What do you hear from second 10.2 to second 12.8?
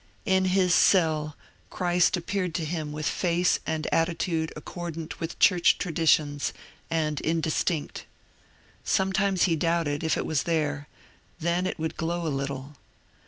was there; then it would glow a little."